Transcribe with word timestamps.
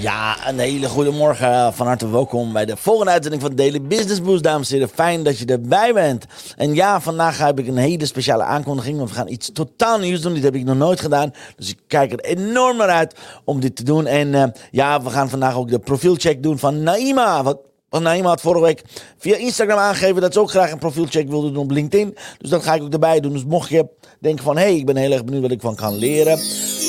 Ja, 0.00 0.48
een 0.48 0.58
hele 0.58 0.88
goede 0.88 1.10
morgen. 1.10 1.74
Van 1.74 1.86
harte 1.86 2.10
welkom 2.10 2.52
bij 2.52 2.64
de 2.64 2.76
volgende 2.76 3.10
uitzending 3.10 3.42
van 3.42 3.54
Daily 3.54 3.82
Business 3.82 4.22
Boost, 4.22 4.42
dames 4.42 4.68
en 4.68 4.74
heren. 4.74 4.88
Fijn 4.94 5.22
dat 5.22 5.38
je 5.38 5.44
erbij 5.44 5.92
bent. 5.92 6.24
En 6.56 6.74
ja, 6.74 7.00
vandaag 7.00 7.38
heb 7.38 7.58
ik 7.58 7.66
een 7.66 7.76
hele 7.76 8.06
speciale 8.06 8.42
aankondiging, 8.42 9.00
we 9.00 9.06
gaan 9.06 9.28
iets 9.28 9.50
totaal 9.52 9.98
nieuws 9.98 10.20
doen. 10.20 10.34
Dit 10.34 10.42
heb 10.42 10.54
ik 10.54 10.64
nog 10.64 10.76
nooit 10.76 11.00
gedaan, 11.00 11.32
dus 11.56 11.70
ik 11.70 11.78
kijk 11.86 12.12
er 12.12 12.20
enorm 12.20 12.76
naar 12.76 12.88
uit 12.88 13.14
om 13.44 13.60
dit 13.60 13.76
te 13.76 13.82
doen. 13.82 14.06
En 14.06 14.28
uh, 14.28 14.44
ja, 14.70 15.02
we 15.02 15.10
gaan 15.10 15.28
vandaag 15.28 15.56
ook 15.56 15.68
de 15.68 15.78
profielcheck 15.78 16.42
doen 16.42 16.58
van 16.58 16.82
Naima. 16.82 17.42
Wat 17.42 17.58
want 17.88 18.04
Naima 18.04 18.28
had 18.28 18.40
vorige 18.40 18.64
week 18.64 18.82
via 19.18 19.36
Instagram 19.36 19.78
aangegeven 19.78 20.20
dat 20.20 20.32
ze 20.32 20.40
ook 20.40 20.50
graag 20.50 20.70
een 20.70 20.78
profielcheck 20.78 21.28
wilde 21.28 21.52
doen 21.52 21.62
op 21.62 21.70
LinkedIn. 21.70 22.16
Dus 22.38 22.50
dat 22.50 22.62
ga 22.62 22.74
ik 22.74 22.82
ook 22.82 22.92
erbij 22.92 23.20
doen. 23.20 23.32
Dus 23.32 23.44
mocht 23.44 23.68
je 23.68 23.86
denken 24.20 24.44
van, 24.44 24.56
hé, 24.56 24.62
hey, 24.62 24.76
ik 24.76 24.86
ben 24.86 24.96
heel 24.96 25.12
erg 25.12 25.24
benieuwd 25.24 25.42
wat 25.42 25.50
ik 25.50 25.60
van 25.60 25.74
kan 25.74 25.94
leren. 25.94 26.38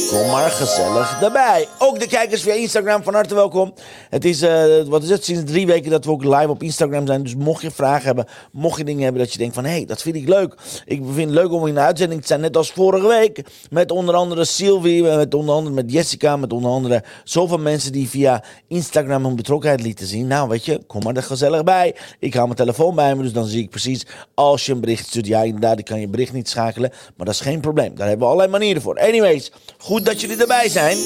Kom 0.09 0.29
maar 0.31 0.49
gezellig 0.49 1.21
erbij. 1.21 1.67
Ook 1.77 1.99
de 1.99 2.07
kijkers 2.07 2.41
via 2.41 2.53
Instagram, 2.53 3.03
van 3.03 3.13
harte 3.13 3.35
welkom. 3.35 3.73
Het 4.09 4.25
is, 4.25 4.43
uh, 4.43 4.81
wat 4.87 5.03
is 5.03 5.09
het, 5.09 5.25
sinds 5.25 5.51
drie 5.51 5.65
weken 5.65 5.91
dat 5.91 6.05
we 6.05 6.11
ook 6.11 6.23
live 6.23 6.49
op 6.49 6.63
Instagram 6.63 7.07
zijn. 7.07 7.23
Dus 7.23 7.35
mocht 7.35 7.61
je 7.61 7.71
vragen 7.71 8.05
hebben, 8.05 8.25
mocht 8.51 8.77
je 8.77 8.83
dingen 8.83 9.03
hebben 9.03 9.21
dat 9.21 9.31
je 9.31 9.37
denkt 9.37 9.55
van... 9.55 9.63
hé, 9.63 9.71
hey, 9.71 9.85
dat 9.85 10.01
vind 10.01 10.15
ik 10.15 10.27
leuk. 10.27 10.53
Ik 10.85 11.01
vind 11.05 11.29
het 11.29 11.39
leuk 11.39 11.51
om 11.51 11.67
in 11.67 11.73
de 11.73 11.79
uitzending 11.79 12.21
te 12.21 12.27
zijn, 12.27 12.41
net 12.41 12.57
als 12.57 12.71
vorige 12.71 13.07
week. 13.07 13.43
Met 13.69 13.91
onder 13.91 14.15
andere 14.15 14.45
Sylvie, 14.45 15.03
met 15.03 15.33
onder 15.33 15.55
andere 15.55 15.75
met 15.75 15.91
Jessica, 15.91 16.37
met 16.37 16.53
onder 16.53 16.71
andere 16.71 17.03
zoveel 17.23 17.57
mensen 17.57 17.91
die 17.91 18.09
via 18.09 18.43
Instagram 18.67 19.25
hun 19.25 19.35
betrokkenheid 19.35 19.81
lieten 19.81 20.07
zien. 20.07 20.27
Nou, 20.27 20.49
weet 20.49 20.65
je, 20.65 20.85
kom 20.89 21.03
maar 21.03 21.15
er 21.15 21.23
gezellig 21.23 21.63
bij. 21.63 21.95
Ik 22.19 22.33
hou 22.33 22.45
mijn 22.45 22.57
telefoon 22.57 22.95
bij 22.95 23.15
me, 23.15 23.23
dus 23.23 23.33
dan 23.33 23.45
zie 23.45 23.63
ik 23.63 23.69
precies 23.69 24.05
als 24.33 24.65
je 24.65 24.71
een 24.71 24.79
bericht 24.79 25.07
stuurt. 25.07 25.27
Ja, 25.27 25.41
inderdaad, 25.41 25.79
ik 25.79 25.85
kan 25.85 25.99
je 25.99 26.07
bericht 26.07 26.33
niet 26.33 26.49
schakelen, 26.49 26.89
maar 27.15 27.25
dat 27.25 27.35
is 27.35 27.41
geen 27.41 27.59
probleem. 27.59 27.95
Daar 27.95 28.07
hebben 28.07 28.27
we 28.27 28.33
allerlei 28.33 28.51
manieren 28.51 28.81
voor. 28.81 28.99
Anyways, 28.99 29.51
goed 29.77 30.05
dat 30.05 30.21
jullie 30.21 30.37
erbij 30.37 30.69
zijn. 30.69 30.97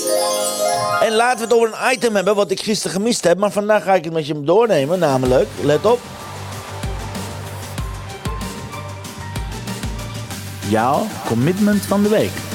En 1.02 1.16
laten 1.16 1.38
we 1.38 1.44
het 1.44 1.54
over 1.54 1.68
een 1.74 1.94
item 1.94 2.16
hebben 2.16 2.36
wat 2.36 2.52
ik 2.52 2.60
gisteren 2.60 2.92
gemist 2.92 3.24
heb, 3.24 3.38
maar 3.38 3.52
vandaag 3.52 3.84
ga 3.84 3.94
ik 3.94 4.04
het 4.04 4.14
met 4.14 4.28
je 4.28 4.42
doornemen, 4.42 5.00
namelijk, 5.00 5.50
let 5.64 5.86
op. 5.86 6.00
Jouw 10.70 11.06
commitment 11.26 11.82
van 11.82 12.04
de 12.04 12.10
week. 12.10 12.53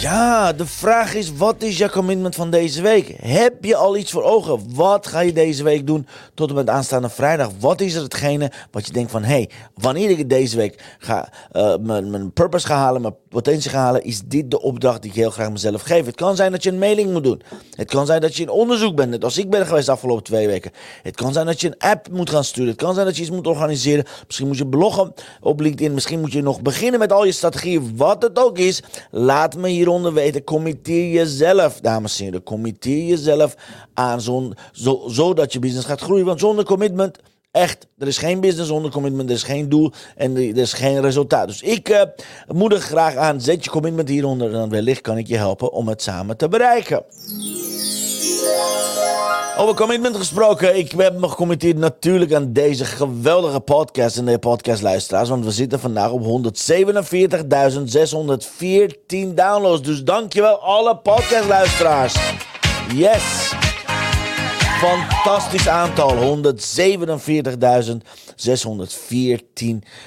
Ja, 0.00 0.52
de 0.52 0.66
vraag 0.66 1.14
is: 1.14 1.32
wat 1.32 1.62
is 1.62 1.78
je 1.78 1.90
commitment 1.90 2.34
van 2.34 2.50
deze 2.50 2.82
week? 2.82 3.14
Heb 3.20 3.64
je 3.64 3.76
al 3.76 3.96
iets 3.96 4.10
voor 4.10 4.22
ogen? 4.22 4.74
Wat 4.74 5.06
ga 5.06 5.20
je 5.20 5.32
deze 5.32 5.62
week 5.62 5.86
doen 5.86 6.06
tot 6.34 6.48
en 6.48 6.54
met 6.54 6.68
aanstaande 6.68 7.08
vrijdag? 7.08 7.50
Wat 7.60 7.80
is 7.80 7.94
er 7.94 8.02
hetgene 8.02 8.52
wat 8.70 8.86
je 8.86 8.92
denkt 8.92 9.10
van: 9.10 9.22
hé, 9.22 9.32
hey, 9.32 9.50
wanneer 9.74 10.10
ik 10.10 10.28
deze 10.28 10.56
week 10.56 10.96
ga, 10.98 11.32
uh, 11.52 11.74
mijn, 11.80 12.10
mijn 12.10 12.32
purpose 12.32 12.66
ga 12.66 12.76
halen, 12.76 13.00
mijn 13.00 13.14
potentie 13.28 13.70
ga 13.70 13.78
halen, 13.78 14.04
is 14.04 14.20
dit 14.24 14.50
de 14.50 14.60
opdracht 14.60 15.02
die 15.02 15.10
ik 15.10 15.16
heel 15.16 15.30
graag 15.30 15.50
mezelf 15.50 15.82
geef? 15.82 16.06
Het 16.06 16.14
kan 16.14 16.36
zijn 16.36 16.52
dat 16.52 16.62
je 16.62 16.70
een 16.70 16.78
mailing 16.78 17.12
moet 17.12 17.24
doen. 17.24 17.42
Het 17.70 17.90
kan 17.90 18.06
zijn 18.06 18.20
dat 18.20 18.36
je 18.36 18.42
in 18.42 18.50
onderzoek 18.50 18.96
bent, 18.96 19.10
net 19.10 19.24
als 19.24 19.38
ik 19.38 19.50
ben 19.50 19.66
geweest 19.66 19.86
de 19.86 19.92
afgelopen 19.92 20.24
twee 20.24 20.46
weken. 20.46 20.70
Het 21.02 21.16
kan 21.16 21.32
zijn 21.32 21.46
dat 21.46 21.60
je 21.60 21.66
een 21.66 21.90
app 21.90 22.08
moet 22.10 22.30
gaan 22.30 22.44
sturen. 22.44 22.70
Het 22.70 22.82
kan 22.82 22.94
zijn 22.94 23.06
dat 23.06 23.16
je 23.16 23.22
iets 23.22 23.30
moet 23.30 23.46
organiseren. 23.46 24.04
Misschien 24.26 24.46
moet 24.46 24.58
je 24.58 24.66
bloggen 24.66 25.14
op 25.40 25.60
LinkedIn. 25.60 25.94
Misschien 25.94 26.20
moet 26.20 26.32
je 26.32 26.42
nog 26.42 26.62
beginnen 26.62 27.00
met 27.00 27.12
al 27.12 27.24
je 27.24 27.32
strategieën. 27.32 27.96
Wat 27.96 28.22
het 28.22 28.38
ook 28.38 28.58
is, 28.58 28.82
laat 29.10 29.56
me 29.56 29.68
hier 29.68 29.87
hieronder 29.88 30.12
weten. 30.12 30.44
Committeer 30.44 31.10
jezelf, 31.12 31.80
dames 31.80 32.18
en 32.18 32.24
heren. 32.24 32.42
Committeer 32.42 33.04
jezelf 33.04 33.54
aan 33.94 34.20
zo, 34.20 34.52
zodat 35.06 35.52
je 35.52 35.58
business 35.58 35.86
gaat 35.86 36.00
groeien. 36.00 36.24
Want 36.24 36.40
zonder 36.40 36.64
commitment, 36.64 37.18
echt, 37.50 37.86
er 37.98 38.06
is 38.06 38.18
geen 38.18 38.40
business 38.40 38.68
zonder 38.68 38.90
commitment. 38.90 39.28
Er 39.28 39.34
is 39.34 39.42
geen 39.42 39.68
doel 39.68 39.92
en 40.16 40.36
er 40.36 40.56
is 40.56 40.72
geen 40.72 41.00
resultaat. 41.00 41.46
Dus 41.46 41.62
ik 41.62 41.88
uh, 41.88 42.02
moedig 42.46 42.84
graag 42.84 43.16
aan, 43.16 43.40
zet 43.40 43.64
je 43.64 43.70
commitment 43.70 44.08
hieronder. 44.08 44.54
En 44.54 44.68
wellicht 44.68 45.00
kan 45.00 45.18
ik 45.18 45.26
je 45.26 45.36
helpen 45.36 45.72
om 45.72 45.88
het 45.88 46.02
samen 46.02 46.36
te 46.36 46.48
bereiken. 46.48 47.04
Over 49.58 49.74
commitment 49.74 50.16
gesproken, 50.16 50.76
ik 50.76 50.92
heb 50.92 51.18
me 51.18 51.28
gecommitteerd 51.28 51.76
natuurlijk 51.76 52.32
aan 52.32 52.52
deze 52.52 52.84
geweldige 52.84 53.60
podcast 53.60 54.16
en 54.16 54.24
de 54.24 54.38
podcastluisteraars. 54.38 55.28
Want 55.28 55.44
we 55.44 55.50
zitten 55.50 55.80
vandaag 55.80 56.10
op 56.10 56.22
147.614 56.22 56.24
downloads. 59.34 59.82
Dus 59.82 60.04
dankjewel 60.04 60.60
alle 60.60 60.96
podcastluisteraars. 60.96 62.14
Yes! 62.94 63.57
Fantastisch 64.78 65.68
aantal. 65.68 66.42
147.614 66.42 66.46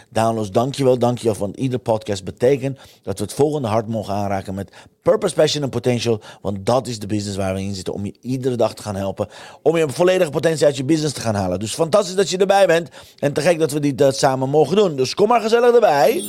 downloads. 0.09 0.52
Dankjewel, 0.52 0.98
dankjewel. 0.98 1.38
Want 1.38 1.58
ieder 1.58 1.80
podcast 1.80 2.24
betekent 2.24 2.80
dat 3.04 3.18
we 3.18 3.24
het 3.24 3.34
volgende 3.34 3.68
hart 3.68 3.88
mogen 3.88 4.14
aanraken 4.14 4.54
met 4.54 4.72
purpose, 5.02 5.36
passion 5.36 5.64
en 5.64 5.70
potential. 5.70 6.22
Want 6.42 6.66
dat 6.66 6.88
is 6.88 7.00
de 7.00 7.08
business 7.08 7.38
waar 7.38 7.54
we 7.54 7.62
in 7.62 7.76
zitten. 7.76 7.94
Om 7.94 8.06
je 8.06 8.14
iedere 8.22 8.56
dag 8.56 8.74
te 8.74 8.82
gaan 8.82 8.96
helpen. 8.96 9.28
Om 9.62 9.78
je 9.78 9.90
volledige 9.90 10.32
potentie 10.32 10.66
uit 10.66 10.78
je 10.78 10.84
business 10.84 11.14
te 11.14 11.22
gaan 11.22 11.36
halen. 11.36 11.59
Dus 11.59 11.74
fantastisch 11.74 12.16
dat 12.16 12.30
je 12.30 12.38
erbij 12.38 12.68
bent. 12.68 12.90
En 13.20 13.34
te 13.34 13.42
gek 13.42 13.59
dat 13.59 13.72
we 13.72 13.80
dit 13.80 14.02
uh, 14.02 14.12
samen 14.12 14.50
mogen 14.50 14.76
doen. 14.76 14.96
Dus 14.96 15.14
kom 15.14 15.28
maar 15.28 15.42
gezellig 15.42 15.74
erbij. 15.74 16.24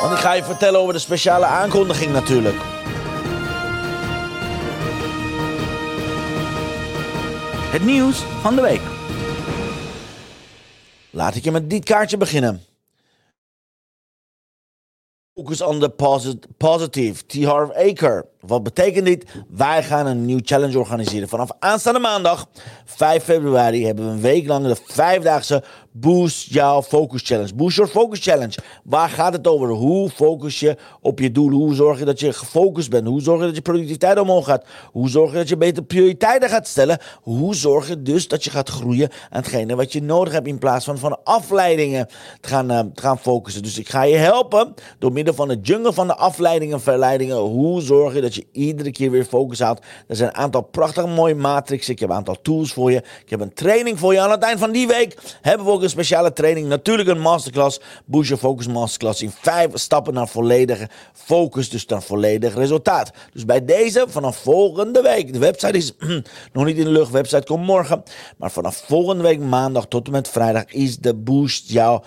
Want 0.00 0.12
ik 0.12 0.18
ga 0.18 0.32
je 0.32 0.44
vertellen 0.44 0.80
over 0.80 0.92
de 0.92 0.98
speciale 0.98 1.44
aankondiging 1.44 2.12
natuurlijk. 2.12 2.75
Het 7.66 7.84
nieuws 7.84 8.18
van 8.18 8.54
de 8.54 8.62
week. 8.62 8.80
Laat 11.10 11.34
ik 11.34 11.44
je 11.44 11.50
met 11.50 11.70
dit 11.70 11.84
kaartje 11.84 12.16
beginnen. 12.16 12.62
Focus 15.34 15.60
on 15.60 15.80
the 15.80 15.88
posit 15.88 16.46
positive. 16.56 17.26
T. 17.26 17.44
Harv 17.44 17.70
Aker. 17.70 18.26
Wat 18.46 18.62
betekent 18.62 19.04
dit? 19.04 19.24
Wij 19.48 19.82
gaan 19.82 20.06
een 20.06 20.24
nieuw 20.24 20.40
challenge 20.42 20.78
organiseren. 20.78 21.28
Vanaf 21.28 21.50
aanstaande 21.58 21.98
maandag, 21.98 22.46
5 22.84 23.24
februari, 23.24 23.86
hebben 23.86 24.04
we 24.04 24.10
een 24.10 24.20
week 24.20 24.46
lang 24.46 24.66
de 24.66 24.76
vijfdaagse 24.84 25.62
Boost 26.00 26.52
Jouw 26.52 26.82
Focus 26.82 27.22
Challenge. 27.22 27.54
Boost 27.54 27.76
Your 27.76 27.90
Focus 27.90 28.20
Challenge. 28.20 28.58
Waar 28.84 29.08
gaat 29.08 29.32
het 29.32 29.46
over? 29.46 29.68
Hoe 29.68 30.10
focus 30.10 30.60
je 30.60 30.76
op 31.00 31.18
je 31.18 31.32
doel? 31.32 31.50
Hoe 31.50 31.74
zorg 31.74 31.98
je 31.98 32.04
dat 32.04 32.20
je 32.20 32.32
gefocust 32.32 32.90
bent? 32.90 33.06
Hoe 33.06 33.20
zorg 33.20 33.40
je 33.40 33.46
dat 33.46 33.54
je 33.54 33.62
productiviteit 33.62 34.18
omhoog 34.18 34.44
gaat? 34.44 34.64
Hoe 34.92 35.08
zorg 35.08 35.30
je 35.30 35.36
dat 35.36 35.48
je 35.48 35.56
beter 35.56 35.82
prioriteiten 35.82 36.48
gaat 36.48 36.66
stellen? 36.66 36.98
Hoe 37.22 37.54
zorg 37.54 37.88
je 37.88 38.02
dus 38.02 38.28
dat 38.28 38.44
je 38.44 38.50
gaat 38.50 38.68
groeien 38.68 39.10
aan 39.30 39.40
hetgene 39.40 39.76
wat 39.76 39.92
je 39.92 40.02
nodig 40.02 40.32
hebt 40.32 40.46
in 40.46 40.58
plaats 40.58 40.84
van 40.84 40.98
van 40.98 41.18
afleidingen 41.24 42.08
te 42.40 42.48
gaan, 42.48 42.72
uh, 42.72 42.78
te 42.78 43.02
gaan 43.02 43.18
focussen? 43.18 43.62
Dus 43.62 43.78
ik 43.78 43.88
ga 43.88 44.02
je 44.02 44.16
helpen 44.16 44.74
door 44.98 45.12
middel 45.12 45.34
van 45.34 45.48
de 45.48 45.58
jungle 45.62 45.92
van 45.92 46.06
de 46.06 46.16
afleidingen 46.16 46.74
en 46.74 46.80
verleidingen. 46.80 47.36
Hoe 47.36 47.80
zorg 47.80 48.14
je 48.14 48.20
dat 48.20 48.34
je 48.36 48.46
iedere 48.52 48.90
keer 48.90 49.10
weer 49.10 49.24
focus 49.24 49.60
houdt? 49.60 49.80
Er 50.08 50.16
zijn 50.16 50.28
een 50.28 50.36
aantal 50.36 50.62
prachtige 50.62 51.06
mooie 51.06 51.34
matrixen. 51.34 51.92
Ik 51.92 52.00
heb 52.00 52.08
een 52.08 52.14
aantal 52.14 52.40
tools 52.42 52.72
voor 52.72 52.92
je. 52.92 52.96
Ik 52.96 53.30
heb 53.30 53.40
een 53.40 53.54
training 53.54 53.98
voor 53.98 54.12
je. 54.12 54.20
Aan 54.20 54.30
het 54.30 54.42
eind 54.42 54.58
van 54.58 54.72
die 54.72 54.86
week 54.86 55.38
hebben 55.40 55.66
we 55.66 55.72
ook 55.72 55.82
een 55.82 55.90
speciale 55.90 56.32
training. 56.32 56.68
Natuurlijk 56.68 57.08
een 57.08 57.20
masterclass. 57.20 57.80
Boost 58.04 58.28
Your 58.28 58.42
Focus 58.42 58.66
Masterclass. 58.66 59.22
In 59.22 59.30
vijf 59.30 59.70
stappen 59.74 60.14
naar 60.14 60.28
volledige 60.28 60.88
focus. 61.12 61.68
Dus 61.68 61.86
naar 61.86 62.02
volledig 62.02 62.54
resultaat. 62.54 63.10
Dus 63.32 63.44
bij 63.44 63.64
deze 63.64 64.04
vanaf 64.08 64.36
volgende 64.36 65.02
week. 65.02 65.32
De 65.32 65.38
website 65.38 65.76
is 65.76 65.92
nog 66.52 66.64
niet 66.64 66.76
in 66.76 66.84
de 66.84 66.90
lucht. 66.90 67.06
De 67.06 67.12
website 67.12 67.46
komt 67.46 67.66
morgen. 67.66 68.02
Maar 68.36 68.50
vanaf 68.50 68.84
volgende 68.86 69.22
week 69.22 69.40
maandag 69.40 69.86
tot 69.86 70.06
en 70.06 70.12
met 70.12 70.28
vrijdag 70.28 70.64
is 70.64 70.98
de 70.98 71.14
Boost 71.14 71.70
jouw 71.70 72.02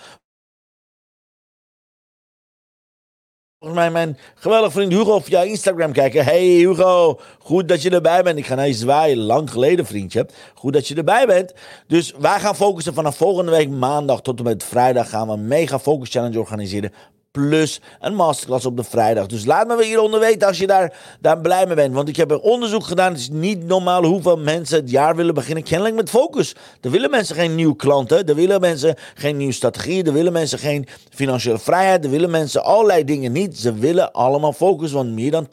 Volgens 3.60 3.80
mij 3.80 3.90
mijn 3.90 4.18
geweldige 4.34 4.72
vriend 4.72 4.92
Hugo 4.92 5.20
via 5.20 5.42
Instagram 5.42 5.92
kijken. 5.92 6.24
Hey 6.24 6.46
Hugo, 6.46 7.20
goed 7.38 7.68
dat 7.68 7.82
je 7.82 7.90
erbij 7.90 8.22
bent. 8.22 8.38
Ik 8.38 8.46
ga 8.46 8.54
naar 8.54 8.66
je 8.66 8.72
zwaaien, 8.72 9.18
lang 9.18 9.50
geleden 9.50 9.86
vriendje. 9.86 10.26
Goed 10.54 10.72
dat 10.72 10.88
je 10.88 10.94
erbij 10.94 11.26
bent. 11.26 11.54
Dus 11.86 12.12
wij 12.18 12.40
gaan 12.40 12.56
focussen 12.56 12.94
vanaf 12.94 13.16
volgende 13.16 13.50
week 13.50 13.68
maandag 13.68 14.20
tot 14.20 14.38
en 14.38 14.44
met 14.44 14.64
vrijdag 14.64 15.08
gaan 15.08 15.26
we 15.26 15.32
een 15.32 15.48
mega 15.48 15.78
focus 15.78 16.10
challenge 16.10 16.38
organiseren. 16.38 16.92
Plus 17.30 17.80
een 18.00 18.14
masterclass 18.14 18.66
op 18.66 18.76
de 18.76 18.84
vrijdag. 18.84 19.26
Dus 19.26 19.44
laat 19.44 19.66
me 19.66 19.84
hieronder 19.84 20.20
weten 20.20 20.48
als 20.48 20.58
je 20.58 20.66
daar, 20.66 20.98
daar 21.20 21.40
blij 21.40 21.66
mee 21.66 21.74
bent. 21.74 21.94
Want 21.94 22.08
ik 22.08 22.16
heb 22.16 22.30
een 22.30 22.40
onderzoek 22.40 22.84
gedaan. 22.84 23.12
Het 23.12 23.20
is 23.20 23.28
niet 23.28 23.64
normaal 23.64 24.04
hoeveel 24.04 24.36
mensen 24.36 24.80
het 24.80 24.90
jaar 24.90 25.16
willen 25.16 25.34
beginnen. 25.34 25.64
Kennelijk 25.64 25.96
met 25.96 26.10
focus. 26.10 26.54
Er 26.80 26.90
willen 26.90 27.10
mensen 27.10 27.36
geen 27.36 27.54
nieuwe 27.54 27.76
klanten. 27.76 28.26
Er 28.26 28.34
willen 28.34 28.60
mensen 28.60 28.96
geen 29.14 29.36
nieuwe 29.36 29.52
strategie. 29.52 30.04
Er 30.04 30.12
willen 30.12 30.32
mensen 30.32 30.58
geen 30.58 30.86
financiële 31.10 31.58
vrijheid. 31.58 32.04
Er 32.04 32.10
willen 32.10 32.30
mensen 32.30 32.64
allerlei 32.64 33.04
dingen 33.04 33.32
niet. 33.32 33.58
Ze 33.58 33.74
willen 33.74 34.12
allemaal 34.12 34.52
focus. 34.52 34.92
Want 34.92 35.12
meer 35.12 35.30
dan 35.30 35.46
80% 35.46 35.48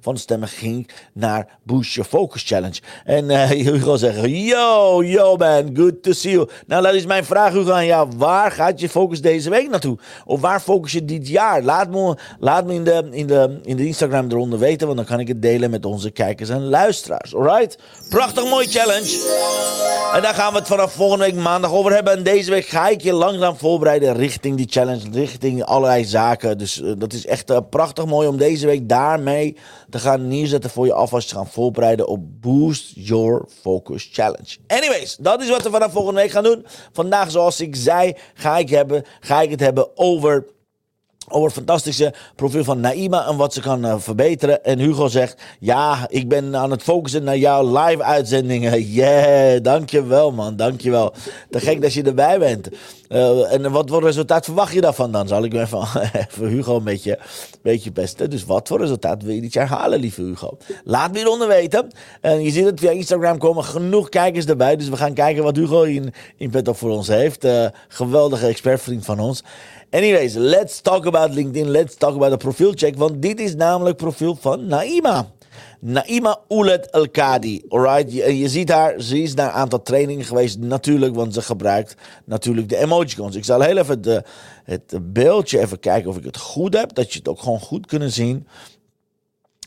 van 0.00 0.14
de 0.14 0.20
stemmen 0.20 0.48
ging 0.48 0.90
naar 1.12 1.58
Boost 1.62 1.94
Your 1.94 2.10
Focus 2.10 2.42
Challenge. 2.42 2.80
En 3.04 3.24
uh, 3.30 3.50
Hugo 3.50 3.96
zeggen, 3.96 4.30
yo, 4.30 5.02
yo 5.04 5.36
man, 5.36 5.70
good 5.76 6.02
to 6.02 6.12
see 6.12 6.32
you. 6.32 6.48
Nou, 6.66 6.82
dat 6.82 6.94
is 6.94 7.06
mijn 7.06 7.24
vraag 7.24 7.52
Hugo 7.52 7.72
aan 7.72 7.86
jou. 7.86 8.08
Waar 8.16 8.50
gaat 8.50 8.80
je 8.80 8.88
focus 8.88 9.20
deze 9.20 9.50
week 9.50 9.70
naartoe? 9.70 9.98
Of 10.24 10.40
waar 10.40 10.60
focus 10.60 10.87
je 10.92 11.04
dit 11.04 11.28
jaar? 11.28 11.62
Laat 11.62 11.90
me, 11.90 12.16
laat 12.40 12.66
me 12.66 12.74
in, 12.74 12.84
de, 12.84 13.08
in, 13.10 13.26
de, 13.26 13.60
in 13.62 13.76
de 13.76 13.86
Instagram 13.86 14.30
eronder 14.30 14.58
weten, 14.58 14.86
want 14.86 14.98
dan 14.98 15.06
kan 15.06 15.20
ik 15.20 15.28
het 15.28 15.42
delen 15.42 15.70
met 15.70 15.84
onze 15.84 16.10
kijkers 16.10 16.48
en 16.48 16.64
luisteraars. 16.68 17.34
Alright? 17.34 17.78
Prachtig 18.08 18.44
mooi 18.44 18.66
challenge. 18.66 19.66
En 20.14 20.22
daar 20.22 20.34
gaan 20.34 20.52
we 20.52 20.58
het 20.58 20.68
vanaf 20.68 20.92
volgende 20.92 21.24
week 21.24 21.34
maandag 21.34 21.72
over 21.72 21.94
hebben. 21.94 22.12
En 22.12 22.22
deze 22.22 22.50
week 22.50 22.66
ga 22.66 22.88
ik 22.88 23.00
je 23.00 23.12
langzaam 23.12 23.56
voorbereiden 23.56 24.14
richting 24.14 24.56
die 24.56 24.66
challenge, 24.70 25.10
richting 25.12 25.64
allerlei 25.64 26.04
zaken. 26.04 26.58
Dus 26.58 26.80
uh, 26.80 26.92
dat 26.98 27.12
is 27.12 27.26
echt 27.26 27.50
uh, 27.50 27.58
prachtig 27.70 28.06
mooi 28.06 28.28
om 28.28 28.36
deze 28.36 28.66
week 28.66 28.88
daarmee 28.88 29.56
te 29.90 29.98
gaan 29.98 30.28
neerzetten 30.28 30.70
voor 30.70 30.86
je 30.86 30.92
alvast 30.92 31.28
te 31.28 31.34
gaan 31.34 31.46
voorbereiden 31.46 32.06
op 32.06 32.20
Boost 32.40 32.92
Your 32.94 33.48
Focus 33.60 34.08
Challenge. 34.12 34.56
Anyways, 34.66 35.16
dat 35.20 35.42
is 35.42 35.48
wat 35.48 35.62
we 35.62 35.70
vanaf 35.70 35.92
volgende 35.92 36.20
week 36.20 36.30
gaan 36.30 36.42
doen. 36.42 36.66
Vandaag, 36.92 37.30
zoals 37.30 37.60
ik 37.60 37.76
zei, 37.76 38.16
ga 38.34 38.58
ik, 38.58 38.68
hebben, 38.68 39.04
ga 39.20 39.40
ik 39.40 39.50
het 39.50 39.60
hebben 39.60 39.88
over 39.94 40.46
over 41.30 41.46
het 41.46 41.54
fantastische 41.56 42.14
profiel 42.34 42.64
van 42.64 42.80
Naima 42.80 43.26
en 43.26 43.36
wat 43.36 43.54
ze 43.54 43.60
kan 43.60 43.84
uh, 43.84 43.94
verbeteren. 43.98 44.64
En 44.64 44.78
Hugo 44.78 45.08
zegt, 45.08 45.40
ja, 45.60 46.06
ik 46.08 46.28
ben 46.28 46.56
aan 46.56 46.70
het 46.70 46.82
focussen 46.82 47.24
naar 47.24 47.36
jouw 47.36 47.78
live 47.78 48.02
uitzendingen. 48.02 48.76
Yeah, 48.98 49.62
dankjewel 49.62 50.32
man, 50.32 50.56
dankjewel. 50.56 51.12
Te 51.50 51.60
gek 51.60 51.82
dat 51.82 51.92
je 51.92 52.02
erbij 52.02 52.38
bent. 52.38 52.68
Uh, 53.08 53.52
en 53.52 53.70
wat 53.70 53.90
voor 53.90 54.02
resultaat 54.02 54.44
verwacht 54.44 54.72
je 54.72 54.80
daarvan 54.80 55.12
dan? 55.12 55.28
Zal 55.28 55.44
ik 55.44 55.54
even, 55.54 55.78
even 56.28 56.46
Hugo 56.46 56.76
een 56.76 56.84
beetje, 56.84 57.18
beetje 57.62 57.90
pesten. 57.90 58.30
Dus 58.30 58.44
wat 58.44 58.68
voor 58.68 58.80
resultaat 58.80 59.22
wil 59.22 59.34
je 59.34 59.40
dit 59.40 59.52
jaar 59.52 59.66
halen, 59.66 60.00
lieve 60.00 60.22
Hugo? 60.22 60.56
Laat 60.84 61.12
me 61.12 61.16
hieronder 61.16 61.48
weten. 61.48 61.90
En 62.20 62.42
je 62.42 62.50
ziet 62.50 62.64
het 62.64 62.80
via 62.80 62.90
Instagram 62.90 63.38
komen 63.38 63.64
genoeg 63.64 64.08
kijkers 64.08 64.46
erbij. 64.46 64.76
Dus 64.76 64.88
we 64.88 64.96
gaan 64.96 65.14
kijken 65.14 65.42
wat 65.42 65.56
Hugo 65.56 65.82
in, 65.82 66.12
in 66.36 66.50
petto 66.50 66.72
voor 66.72 66.90
ons 66.90 67.08
heeft. 67.08 67.44
Uh, 67.44 67.66
geweldige 67.88 68.46
expertvriend 68.46 69.04
van 69.04 69.20
ons. 69.20 69.42
Anyways, 69.90 70.34
let's 70.34 70.80
talk 70.80 71.06
about 71.06 71.34
LinkedIn. 71.34 71.70
Let's 71.70 71.94
talk 71.94 72.14
about 72.14 72.30
de 72.30 72.36
profielcheck. 72.36 72.96
Want 72.96 73.22
dit 73.22 73.40
is 73.40 73.54
namelijk 73.54 73.96
profiel 73.96 74.36
van 74.40 74.66
Naima. 74.66 75.26
Naima 75.80 76.38
Oulet 76.48 76.90
Elkadi. 76.90 77.62
Alright, 77.68 78.12
je, 78.12 78.38
je, 78.38 78.48
ziet 78.48 78.68
haar, 78.68 79.00
ze 79.00 79.22
is 79.22 79.34
naar 79.34 79.46
een 79.46 79.52
aantal 79.52 79.82
trainingen 79.82 80.24
geweest. 80.24 80.58
Natuurlijk, 80.58 81.14
want 81.14 81.34
ze 81.34 81.42
gebruikt 81.42 81.94
natuurlijk 82.24 82.68
de 82.68 82.76
emojicons. 82.76 83.36
Ik 83.36 83.44
zal 83.44 83.60
heel 83.60 83.76
even 83.76 84.24
het 84.64 85.12
beeldje 85.12 85.60
even 85.60 85.80
kijken 85.80 86.10
of 86.10 86.16
ik 86.16 86.24
het 86.24 86.36
goed 86.36 86.74
heb. 86.74 86.94
Dat 86.94 87.12
je 87.12 87.18
het 87.18 87.28
ook 87.28 87.40
gewoon 87.40 87.60
goed 87.60 87.86
kunnen 87.86 88.12
zien. 88.12 88.46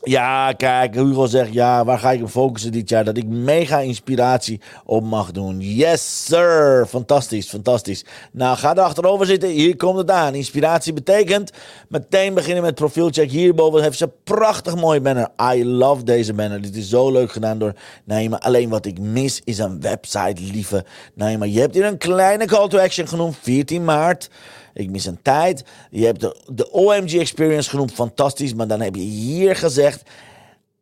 Ja, 0.03 0.53
kijk, 0.53 0.95
Hugo 0.95 1.25
zegt 1.25 1.53
ja, 1.53 1.85
waar 1.85 1.99
ga 1.99 2.11
ik 2.11 2.21
op 2.21 2.29
focussen 2.29 2.71
dit 2.71 2.89
jaar? 2.89 3.03
Dat 3.03 3.17
ik 3.17 3.27
mega 3.27 3.79
inspiratie 3.79 4.61
op 4.85 5.03
mag 5.03 5.31
doen. 5.31 5.59
Yes, 5.59 6.25
sir. 6.25 6.85
Fantastisch, 6.87 7.49
fantastisch. 7.49 8.05
Nou, 8.31 8.57
ga 8.57 8.75
er 8.75 8.81
achterover 8.81 9.25
zitten. 9.25 9.49
Hier 9.49 9.75
komt 9.75 9.97
het 9.97 10.11
aan. 10.11 10.35
Inspiratie 10.35 10.93
betekent 10.93 11.51
meteen 11.89 12.33
beginnen 12.33 12.63
met 12.63 12.75
profielcheck. 12.75 13.31
Hierboven 13.31 13.81
heeft 13.81 13.97
ze 13.97 14.03
een 14.03 14.11
prachtig 14.23 14.75
mooi 14.75 15.01
banner. 15.01 15.29
I 15.55 15.65
love 15.65 16.03
deze 16.03 16.33
banner. 16.33 16.61
Dit 16.61 16.75
is 16.75 16.89
zo 16.89 17.11
leuk 17.11 17.31
gedaan 17.31 17.59
door 17.59 17.73
Naima. 18.03 18.39
Alleen 18.39 18.69
wat 18.69 18.85
ik 18.85 18.99
mis 18.99 19.41
is 19.43 19.57
een 19.57 19.81
website, 19.81 20.41
lieve 20.41 20.85
Naima. 21.13 21.45
Je 21.45 21.59
hebt 21.59 21.73
hier 21.73 21.85
een 21.85 21.97
kleine 21.97 22.45
call 22.45 22.67
to 22.67 22.77
action 22.77 23.07
genoemd. 23.07 23.35
14 23.41 23.83
maart. 23.83 24.29
Ik 24.73 24.89
mis 24.89 25.05
een 25.05 25.21
tijd. 25.21 25.63
Je 25.89 26.05
hebt 26.05 26.21
de, 26.45 26.71
OMG 26.71 27.13
Experience 27.13 27.69
genoemd, 27.69 27.93
fantastisch. 27.93 28.53
Maar 28.53 28.67
dan 28.67 28.81
heb 28.81 28.95
je 28.95 29.01
hier 29.01 29.55
gezegd. 29.55 30.03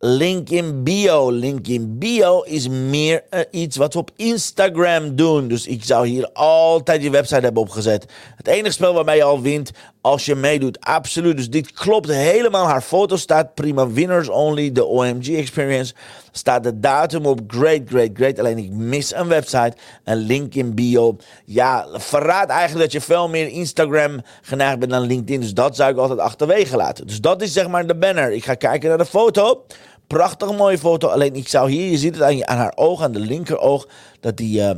Link 0.02 0.50
in 0.50 0.84
bio. 0.84 1.32
Link 1.32 1.68
in 1.68 1.98
bio 1.98 2.42
is 2.42 2.68
meer 2.68 3.24
uh, 3.32 3.40
iets 3.52 3.78
wat 3.78 3.94
we 3.94 4.00
op 4.00 4.12
Instagram 4.16 5.16
doen. 5.16 5.48
Dus 5.48 5.68
ik 5.68 5.84
zou 5.84 6.08
hier 6.08 6.30
altijd 6.34 7.04
je 7.04 7.10
website 7.10 7.42
hebben 7.42 7.62
opgezet. 7.62 8.06
Het 8.36 8.48
enige 8.48 8.74
spel 8.74 8.94
waarbij 8.94 9.16
je 9.16 9.24
al 9.24 9.42
wint 9.42 9.72
als 10.02 10.26
je 10.26 10.36
meedoet. 10.36 10.80
Absoluut. 10.80 11.38
Dus 11.38 11.50
dit 11.50 11.72
klopt 11.72 12.10
helemaal. 12.10 12.68
Haar 12.68 12.82
foto 12.82 13.16
staat 13.16 13.54
prima. 13.54 13.88
Winners 13.88 14.30
only. 14.30 14.72
De 14.72 14.86
OMG 14.86 15.28
Experience. 15.28 15.94
Staat 16.32 16.64
de 16.64 16.80
datum 16.80 17.26
op. 17.26 17.40
Great, 17.48 17.82
great, 17.86 18.10
great. 18.14 18.40
Alleen 18.40 18.58
ik 18.58 18.72
mis 18.72 19.14
een 19.14 19.28
website. 19.28 19.74
Een 20.04 20.18
link 20.18 20.54
in 20.54 20.76
bio. 20.76 21.18
Ja, 21.46 21.88
verraad 21.94 22.50
eigenlijk 22.50 22.92
dat 22.92 22.92
je 22.92 23.08
veel 23.08 23.30
meer 23.30 23.48
Instagram 23.48 24.22
geneigd 24.42 24.80
bent 24.80 24.92
dan 24.92 25.02
LinkedIn. 25.02 25.40
Dus 25.40 25.54
dat 25.54 25.76
zou 25.76 25.92
ik 25.92 25.98
altijd 25.98 26.20
achterwege 26.20 26.76
laten. 26.76 27.08
Dus 27.08 27.22
dat 27.22 27.42
is 27.42 27.54
zeg 27.54 27.68
maar 27.68 27.88
de 27.88 27.96
banner. 27.96 28.32
Ik 28.32 28.46
ga 28.46 28.54
kijken 28.54 28.90
naar 28.90 28.98
de 28.98 29.06
foto. 29.06 29.66
Prachtig 30.08 30.58
mooie 30.58 30.78
foto. 30.78 31.08
Alleen 31.08 31.36
ik 31.36 31.48
zou 31.48 31.72
hier, 31.72 31.92
je 31.92 31.98
ziet 31.98 32.16
het 32.18 32.46
aan, 32.46 32.58
haar 32.58 32.74
oog, 32.76 33.02
aan 33.02 33.12
de 33.12 33.20
linkeroog, 33.20 33.88
dat, 34.20 34.38
die, 34.38 34.60
uh, 34.60 34.72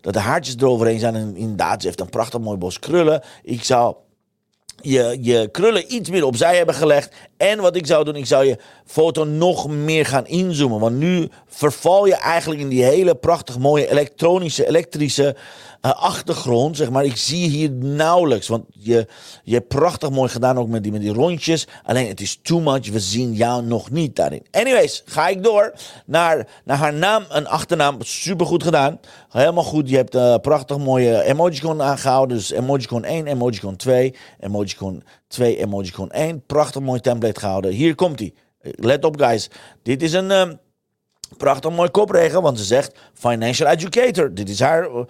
dat 0.00 0.12
de 0.12 0.18
haartjes 0.18 0.56
eroverheen 0.56 0.98
zijn. 0.98 1.14
En 1.14 1.36
inderdaad, 1.36 1.80
ze 1.80 1.86
heeft 1.86 2.00
een 2.00 2.08
prachtig 2.08 2.40
mooi 2.40 2.58
bos 2.58 2.78
krullen. 2.78 3.22
Ik 3.42 3.64
zou 3.64 3.94
je, 4.82 5.18
je 5.20 5.48
krullen 5.52 5.94
iets 5.94 6.10
meer 6.10 6.24
opzij 6.24 6.56
hebben 6.56 6.74
gelegd. 6.74 7.14
En 7.36 7.60
wat 7.60 7.76
ik 7.76 7.86
zou 7.86 8.04
doen, 8.04 8.16
ik 8.16 8.26
zou 8.26 8.44
je 8.44 8.58
foto 8.86 9.24
nog 9.24 9.68
meer 9.68 10.06
gaan 10.06 10.26
inzoomen. 10.26 10.80
Want 10.80 10.96
nu 10.96 11.28
verval 11.46 12.06
je 12.06 12.14
eigenlijk 12.14 12.60
in 12.60 12.68
die 12.68 12.84
hele 12.84 13.14
prachtig 13.14 13.58
mooie 13.58 13.90
elektronische, 13.90 14.66
elektrische 14.66 15.36
uh, 15.82 15.92
achtergrond. 15.92 16.76
Zeg 16.76 16.90
maar. 16.90 17.04
Ik 17.04 17.16
zie 17.16 17.48
hier 17.48 17.70
nauwelijks. 17.70 18.48
Want 18.48 18.64
je, 18.68 19.06
je 19.44 19.54
hebt 19.54 19.68
prachtig 19.68 20.10
mooi 20.10 20.28
gedaan 20.28 20.58
ook 20.58 20.68
met 20.68 20.82
die, 20.82 20.92
met 20.92 21.00
die 21.00 21.12
rondjes. 21.12 21.66
Alleen 21.84 22.08
het 22.08 22.20
is 22.20 22.40
too 22.42 22.60
much. 22.60 22.90
We 22.90 23.00
zien 23.00 23.32
jou 23.32 23.62
nog 23.62 23.90
niet 23.90 24.16
daarin. 24.16 24.46
Anyways, 24.50 25.02
ga 25.04 25.28
ik 25.28 25.42
door 25.42 25.72
naar, 26.06 26.46
naar 26.64 26.76
haar 26.76 26.94
naam 26.94 27.24
en 27.30 27.46
achternaam. 27.46 27.96
Super 28.02 28.46
goed 28.46 28.62
gedaan. 28.62 29.00
Helemaal 29.28 29.64
goed. 29.64 29.90
Je 29.90 29.96
hebt 29.96 30.14
uh, 30.14 30.34
prachtig 30.36 30.78
mooie 30.78 31.22
emojicon 31.22 31.82
aangehouden. 31.82 32.36
Dus 32.36 32.50
emojicon 32.50 33.04
1, 33.04 33.26
emojicon 33.26 33.76
2, 33.76 34.14
emojicon 34.40 35.02
2, 35.28 35.56
emojicon 35.56 36.10
1. 36.10 36.42
Prachtig 36.46 36.82
mooi 36.82 37.00
template 37.00 37.40
gehouden. 37.40 37.70
Hier 37.70 37.94
komt 37.94 38.18
hij. 38.18 38.34
Let 38.60 39.04
op 39.04 39.20
guys. 39.20 39.50
Dit 39.82 40.02
is 40.02 40.12
een... 40.12 40.30
Uh, 40.30 40.42
Prachtig 41.36 41.70
mooi 41.70 41.90
kopregel, 41.90 42.42
want 42.42 42.58
ze 42.58 42.64
zegt 42.64 42.92
financial 43.14 43.70
educator. 43.70 44.34
Dit 44.34 44.48
is 44.48 44.60
haar, 44.60 44.88
uh, 44.88 45.04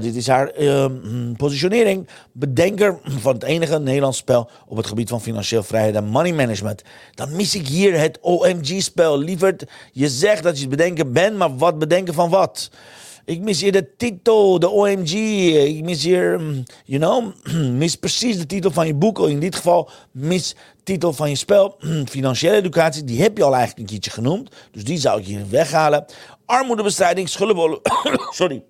dit 0.00 0.16
is 0.16 0.26
haar 0.26 0.60
uh, 0.60 0.86
positionering. 1.36 2.08
Bedenker 2.32 2.98
van 3.04 3.34
het 3.34 3.42
enige 3.42 3.78
Nederlands 3.78 4.18
spel 4.18 4.50
op 4.66 4.76
het 4.76 4.86
gebied 4.86 5.08
van 5.08 5.20
financieel 5.20 5.62
vrijheid 5.62 5.94
en 5.94 6.04
money 6.04 6.32
management. 6.32 6.82
Dan 7.14 7.36
mis 7.36 7.54
ik 7.54 7.66
hier 7.66 7.98
het 7.98 8.18
OMG-spel. 8.20 9.18
Lieverd, 9.18 9.64
je 9.92 10.08
zegt 10.08 10.42
dat 10.42 10.54
je 10.54 10.60
het 10.60 10.70
bedenken 10.70 11.12
bent, 11.12 11.36
maar 11.36 11.56
wat 11.56 11.78
bedenken 11.78 12.14
van 12.14 12.30
wat? 12.30 12.70
Ik 13.28 13.40
mis 13.40 13.60
hier 13.60 13.72
de 13.72 13.96
titel, 13.96 14.58
de 14.58 14.68
OMG. 14.68 15.12
Ik 15.66 15.84
mis 15.84 16.04
hier, 16.04 16.40
you 16.84 17.00
know, 17.00 17.32
mis 17.82 17.96
precies 17.96 18.38
de 18.38 18.46
titel 18.46 18.70
van 18.70 18.86
je 18.86 18.94
boek. 18.94 19.18
In 19.18 19.40
dit 19.40 19.56
geval 19.56 19.90
mis 20.10 20.56
titel 20.82 21.12
van 21.12 21.28
je 21.28 21.36
spel, 21.36 21.76
financiële 22.16 22.56
educatie. 22.56 23.04
Die 23.04 23.22
heb 23.22 23.36
je 23.36 23.44
al 23.44 23.54
eigenlijk 23.54 23.78
een 23.78 23.94
keertje 23.94 24.10
genoemd. 24.10 24.50
Dus 24.70 24.84
die 24.84 24.98
zou 24.98 25.20
ik 25.20 25.26
hier 25.26 25.48
weghalen. 25.50 26.04
Armoedebestrijding, 26.44 27.28
schuldenbollen. 27.28 27.80
Sorry. 28.30 28.64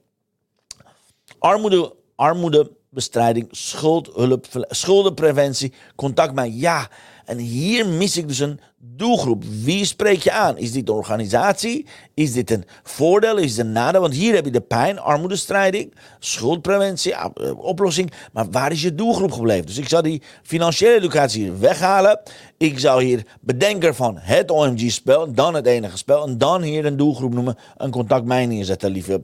Armoede, 1.39 1.95
armoedebestrijding, 2.17 3.49
schuldhulp, 3.51 4.47
schuldenpreventie, 4.69 5.73
contact 5.97 6.35
met 6.35 6.61
ja. 6.61 6.89
En 7.29 7.39
hier 7.39 7.87
mis 7.87 8.17
ik 8.17 8.29
dus 8.29 8.39
een 8.39 8.61
doelgroep. 8.79 9.45
Wie 9.63 9.85
spreek 9.85 10.23
je 10.23 10.33
aan? 10.33 10.59
Is 10.59 10.73
dit 10.73 10.89
een 10.89 10.95
organisatie? 10.95 11.87
Is 12.15 12.33
dit 12.33 12.51
een 12.51 12.65
voordeel? 12.83 13.37
Is 13.37 13.55
dit 13.55 13.65
een 13.65 13.73
nadeel? 13.73 14.01
Want 14.01 14.15
hier 14.15 14.35
heb 14.35 14.45
je 14.45 14.51
de 14.51 14.61
pijn, 14.61 14.99
armoedestrijding, 14.99 15.95
schuldpreventie, 16.19 17.15
eh, 17.15 17.31
oplossing. 17.59 18.13
Maar 18.33 18.51
waar 18.51 18.73
is 18.73 18.83
je 18.83 18.95
doelgroep 18.95 19.33
gebleven? 19.33 19.67
Dus 19.67 19.79
ik 19.79 19.89
zou 19.89 20.03
die 20.03 20.23
financiële 20.43 20.97
educatie 20.97 21.43
hier 21.43 21.59
weghalen. 21.59 22.21
Ik 22.57 22.79
zou 22.79 23.03
hier 23.03 23.27
bedenker 23.41 23.95
van 23.95 24.19
het 24.19 24.51
OMG-spel, 24.51 25.33
dan 25.33 25.55
het 25.55 25.67
enige 25.67 25.97
spel. 25.97 26.27
En 26.27 26.39
dan 26.39 26.63
hier 26.63 26.87
een 26.87 26.97
doelgroep 26.97 27.35
noemen, 27.35 27.57
een 27.77 27.91
contact 27.91 28.25
mij 28.25 28.47
neerzetten, 28.47 28.91
lieve 28.91 29.23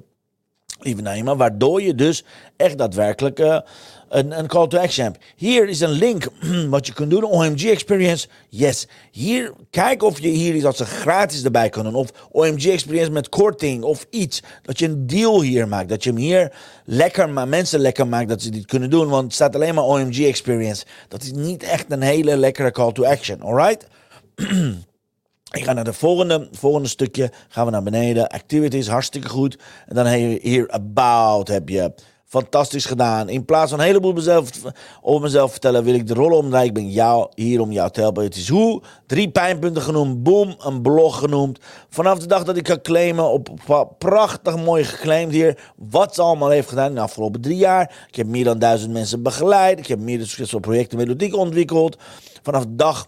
lieve 0.84 1.02
Naima, 1.02 1.36
waardoor 1.36 1.82
je 1.82 1.94
dus 1.94 2.24
echt 2.56 2.78
daadwerkelijk 2.78 3.40
uh, 3.40 3.58
een, 4.08 4.46
call 4.46 4.66
to 4.66 4.78
action. 4.78 5.16
Hier 5.36 5.68
is 5.68 5.80
een 5.80 5.90
link 5.90 6.26
wat 6.68 6.86
je 6.86 6.92
kunt 6.92 7.10
doen, 7.10 7.24
OMG 7.24 7.64
Experience. 7.64 8.28
Yes, 8.48 8.86
hier, 9.10 9.52
kijk 9.70 10.02
of 10.02 10.20
je 10.20 10.28
hier 10.28 10.54
iets 10.54 10.64
als 10.64 10.80
een 10.80 10.86
gratis 10.86 11.44
erbij 11.44 11.68
kan 11.68 11.84
doen. 11.84 11.94
Of 11.94 12.08
OMG 12.30 12.66
Experience 12.66 13.10
met 13.10 13.28
korting 13.28 13.82
of 13.82 14.06
iets. 14.10 14.42
Dat 14.62 14.78
je 14.78 14.86
een 14.86 15.06
deal 15.06 15.42
hier 15.42 15.68
maakt. 15.68 15.88
Dat 15.88 16.04
je 16.04 16.10
hem 16.10 16.18
hier 16.18 16.52
lekker, 16.84 17.28
maar 17.28 17.48
mensen 17.48 17.80
lekker 17.80 18.06
maakt 18.06 18.28
dat 18.28 18.42
ze 18.42 18.50
dit 18.50 18.66
kunnen 18.66 18.90
doen. 18.90 19.08
Want 19.08 19.24
het 19.24 19.34
staat 19.34 19.54
alleen 19.54 19.74
maar 19.74 19.84
OMG 19.84 20.26
Experience. 20.26 20.84
Dat 21.08 21.22
is 21.22 21.32
niet 21.32 21.62
echt 21.62 21.84
een 21.88 22.02
hele 22.02 22.36
lekkere 22.36 22.70
call 22.70 22.92
to 22.92 23.04
action, 23.04 23.42
alright? 23.42 23.86
Ik 25.54 25.64
ga 25.64 25.72
naar 25.72 25.84
de 25.84 25.92
volgende, 25.92 26.48
volgende 26.52 26.88
stukje. 26.88 27.30
Gaan 27.48 27.64
we 27.64 27.70
naar 27.70 27.82
beneden. 27.82 28.28
Activities, 28.28 28.88
hartstikke 28.88 29.28
goed. 29.28 29.58
En 29.86 29.94
dan 29.94 30.06
heb 30.06 30.20
je 30.20 30.38
hier 30.42 30.70
about 30.70 31.48
heb 31.48 31.68
je. 31.68 31.92
Fantastisch 32.34 32.84
gedaan. 32.84 33.28
In 33.28 33.44
plaats 33.44 33.70
van 33.70 33.80
een 33.80 33.86
heleboel 33.86 34.12
mezelf, 34.12 34.50
over 35.02 35.22
mezelf 35.22 35.50
vertellen, 35.50 35.84
wil 35.84 35.94
ik 35.94 36.06
de 36.06 36.14
rollen 36.14 36.38
omdraaien. 36.38 36.68
Ik 36.68 36.74
ben 36.74 36.90
jou, 36.90 37.28
hier 37.34 37.60
om 37.60 37.72
jou 37.72 37.90
te 37.90 38.00
helpen. 38.00 38.24
Het 38.24 38.36
is 38.36 38.48
hoe. 38.48 38.82
Drie 39.06 39.30
pijnpunten 39.30 39.82
genoemd. 39.82 40.22
Boom. 40.22 40.54
Een 40.58 40.82
blog 40.82 41.18
genoemd. 41.18 41.58
Vanaf 41.88 42.18
de 42.18 42.26
dag 42.26 42.44
dat 42.44 42.56
ik 42.56 42.68
ga 42.68 42.78
claimen. 42.82 43.30
Op, 43.30 43.48
prachtig 43.98 44.56
mooi 44.56 44.84
geclaimd 44.84 45.32
hier. 45.32 45.72
Wat 45.76 46.14
ze 46.14 46.22
allemaal 46.22 46.48
heeft 46.48 46.68
gedaan 46.68 46.88
in 46.88 46.94
de 46.94 47.00
afgelopen 47.00 47.40
drie 47.40 47.56
jaar. 47.56 48.06
Ik 48.08 48.16
heb 48.16 48.26
meer 48.26 48.44
dan 48.44 48.58
duizend 48.58 48.92
mensen 48.92 49.22
begeleid. 49.22 49.78
Ik 49.78 49.86
heb 49.86 49.98
meer 49.98 50.18
succesvolle 50.18 50.62
projecten 50.62 50.98
methodiek 50.98 51.36
ontwikkeld. 51.36 51.96
Vanaf 52.42 52.64
dag 52.68 53.06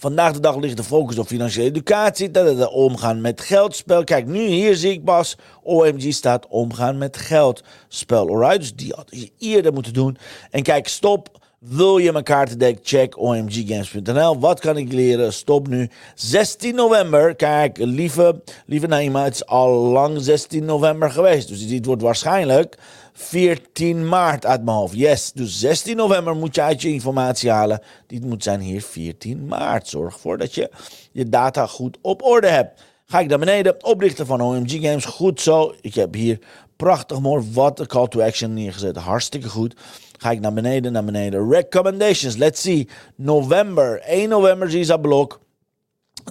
Vandaag 0.00 0.32
de 0.32 0.40
dag 0.40 0.56
ligt 0.56 0.76
de 0.76 0.84
focus 0.84 1.18
op 1.18 1.26
financiële 1.26 1.68
educatie, 1.68 2.30
dat 2.30 2.58
het 2.58 2.68
omgaan 2.68 3.20
met 3.20 3.40
geldspel. 3.40 4.04
Kijk, 4.04 4.26
nu 4.26 4.46
hier 4.46 4.76
zie 4.76 4.92
ik 4.92 5.04
pas, 5.04 5.36
OMG 5.62 6.12
staat 6.12 6.46
omgaan 6.48 6.98
met 6.98 7.16
geldspel. 7.16 8.28
Alright, 8.28 8.58
dus 8.58 8.74
die 8.74 8.92
had 8.96 9.06
je 9.10 9.30
eerder 9.38 9.72
moeten 9.72 9.92
doen. 9.92 10.16
En 10.50 10.62
kijk, 10.62 10.88
stop. 10.88 11.37
Wil 11.58 11.98
je 11.98 12.12
mijn 12.12 12.24
kaartendek? 12.24 12.78
Check 12.82 13.18
omggames.nl. 13.18 14.38
Wat 14.38 14.60
kan 14.60 14.76
ik 14.76 14.92
leren? 14.92 15.32
Stop 15.32 15.68
nu. 15.68 15.90
16 16.14 16.74
november. 16.74 17.34
Kijk, 17.34 17.78
lieve, 17.78 18.42
lieve 18.66 18.86
Naima, 18.86 19.24
het 19.24 19.34
is 19.34 19.46
al 19.46 19.70
lang 19.70 20.16
16 20.20 20.64
november 20.64 21.10
geweest. 21.10 21.48
Dus 21.48 21.68
dit 21.68 21.84
wordt 21.84 22.02
waarschijnlijk 22.02 22.78
14 23.12 24.08
maart 24.08 24.46
uit 24.46 24.64
mijn 24.64 24.76
hoofd. 24.76 24.94
Yes, 24.94 25.32
dus 25.32 25.58
16 25.58 25.96
november 25.96 26.36
moet 26.36 26.54
je 26.54 26.62
uit 26.62 26.82
je 26.82 26.92
informatie 26.92 27.50
halen. 27.50 27.82
Dit 28.06 28.24
moet 28.24 28.42
zijn 28.42 28.60
hier 28.60 28.82
14 28.82 29.46
maart. 29.46 29.88
Zorg 29.88 30.14
ervoor 30.14 30.38
dat 30.38 30.54
je 30.54 30.70
je 31.12 31.28
data 31.28 31.66
goed 31.66 31.98
op 32.02 32.22
orde 32.22 32.48
hebt. 32.48 32.82
Ga 33.06 33.20
ik 33.20 33.28
naar 33.28 33.38
beneden, 33.38 33.84
oprichten 33.84 34.26
van 34.26 34.40
OMG 34.40 34.70
Games. 34.70 35.04
Goed 35.04 35.40
zo. 35.40 35.74
Ik 35.80 35.94
heb 35.94 36.14
hier 36.14 36.38
prachtig 36.76 37.20
mooi 37.20 37.48
wat 37.52 37.76
de 37.76 37.86
call 37.86 38.08
to 38.08 38.20
action 38.20 38.54
neergezet. 38.54 38.96
Hartstikke 38.96 39.48
goed. 39.48 39.74
Ga 40.18 40.30
ik 40.30 40.40
naar 40.40 40.52
beneden, 40.52 40.92
naar 40.92 41.04
beneden. 41.04 41.50
Recommendations, 41.50 42.36
let's 42.36 42.60
see. 42.60 42.88
November, 43.16 44.00
1 44.00 44.28
november 44.28 44.86
dat 44.86 45.00
blok. 45.00 45.40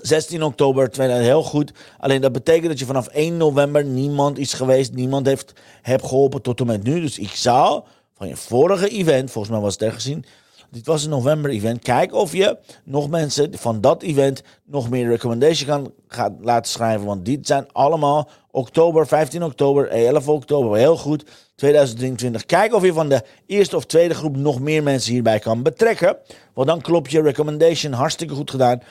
16 0.01 0.44
oktober, 0.44 0.89
2000, 0.89 1.29
heel 1.29 1.44
goed. 1.44 1.72
Alleen 1.98 2.22
dat 2.22 2.32
betekent 2.32 2.67
dat 2.67 2.79
je 2.79 2.86
vanaf 2.86 3.08
1 3.08 3.38
november 3.38 3.86
niemand 3.86 4.38
is 4.38 4.53
geweest, 4.53 4.94
niemand 4.94 5.25
heeft 5.25 5.53
heb 5.82 6.03
geholpen 6.03 6.41
tot 6.41 6.60
en 6.60 6.65
met 6.65 6.84
nu. 6.84 7.01
Dus 7.01 7.20
ik 7.20 7.29
zou 7.29 7.84
van 8.13 8.27
je 8.27 8.36
vorige 8.36 8.89
event, 8.89 9.32
volgens 9.32 9.53
mij 9.53 9.63
was 9.63 9.74
het 9.74 9.82
er 9.82 9.91
gezien, 9.91 10.25
dit 10.72 10.86
was 10.86 11.04
een 11.04 11.10
november 11.10 11.52
event. 11.52 11.82
Kijk 11.82 12.14
of 12.14 12.34
je 12.34 12.58
nog 12.84 13.10
mensen 13.10 13.58
van 13.58 13.82
dat 13.82 14.02
event 14.02 14.44
nog 14.66 14.90
meer 14.90 15.08
recommendation 15.08 15.68
kan 15.68 15.94
gaan 16.08 16.38
laten 16.42 16.72
schrijven. 16.72 17.06
Want 17.06 17.26
dit 17.26 17.48
zijn 17.48 17.66
allemaal 17.72 18.30
oktober, 18.52 19.08
15 19.08 19.44
oktober, 19.44 19.88
11 19.88 20.28
oktober. 20.28 20.78
Heel 20.78 20.98
goed. 20.98 21.24
2023. 21.56 22.46
Kijk 22.46 22.74
of 22.74 22.84
je 22.84 22.94
van 22.94 23.10
de 23.10 23.24
eerste 23.46 23.76
of 23.76 23.86
tweede 23.86 24.14
groep 24.14 24.36
nog 24.36 24.60
meer 24.60 24.84
mensen 24.84 25.12
hierbij 25.12 25.40
kan 25.40 25.64
betrekken. 25.64 26.18
Want 26.54 26.68
dan 26.68 26.82
klopt 26.82 27.12
je 27.12 27.22
recommendation 27.22 27.94
hartstikke 27.94 28.34
goed 28.34 28.52
gedaan. 28.52 28.82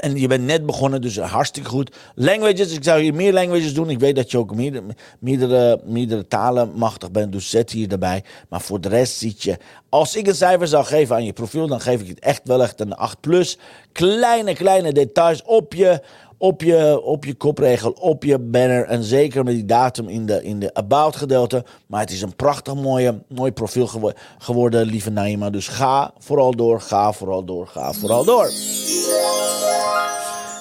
En 0.00 0.16
je 0.16 0.28
bent 0.28 0.44
net 0.44 0.66
begonnen, 0.66 1.00
dus 1.00 1.18
hartstikke 1.18 1.68
goed. 1.68 1.96
Languages, 2.14 2.72
ik 2.72 2.84
zou 2.84 3.00
hier 3.00 3.14
meer 3.14 3.32
languages 3.32 3.74
doen. 3.74 3.90
Ik 3.90 3.98
weet 3.98 4.16
dat 4.16 4.30
je 4.30 4.38
ook 4.38 4.54
meerdere, 4.54 5.80
meerdere, 5.84 6.26
talen 6.26 6.72
machtig 6.74 7.10
bent, 7.10 7.32
dus 7.32 7.50
zet 7.50 7.70
hier 7.70 7.92
erbij. 7.92 8.24
Maar 8.48 8.60
voor 8.60 8.80
de 8.80 8.88
rest 8.88 9.16
ziet 9.16 9.42
je, 9.42 9.58
als 9.88 10.16
ik 10.16 10.26
een 10.26 10.34
cijfer 10.34 10.68
zou 10.68 10.84
geven 10.84 11.16
aan 11.16 11.24
je 11.24 11.32
profiel, 11.32 11.66
dan 11.66 11.80
geef 11.80 12.00
ik 12.00 12.08
het 12.08 12.18
echt 12.18 12.40
wel 12.44 12.62
echt 12.62 12.80
een 12.80 12.94
8 12.94 13.20
plus. 13.20 13.58
Kleine, 13.92 14.54
kleine 14.54 14.92
details 14.92 15.42
op 15.42 15.74
je, 15.74 16.02
op 16.38 16.62
je, 16.62 17.00
op 17.02 17.24
je 17.24 17.34
kopregel, 17.34 17.90
op 17.90 18.24
je 18.24 18.38
banner. 18.38 18.84
En 18.84 19.02
zeker 19.02 19.44
met 19.44 19.54
die 19.54 19.64
datum 19.64 20.08
in 20.08 20.26
de, 20.26 20.42
in 20.42 20.58
de 20.60 20.74
about 20.74 21.16
gedeelte. 21.16 21.64
Maar 21.86 22.00
het 22.00 22.10
is 22.10 22.22
een 22.22 22.36
prachtig 22.36 22.74
mooie, 22.74 23.22
mooi 23.28 23.52
profiel 23.52 24.12
geworden, 24.38 24.86
lieve 24.86 25.10
Naima. 25.10 25.50
Dus 25.50 25.68
ga 25.68 26.12
vooral 26.18 26.56
door, 26.56 26.80
ga 26.80 27.12
vooral 27.12 27.44
door, 27.44 27.66
ga 27.66 27.92
vooral 27.92 28.24
door. 28.24 28.50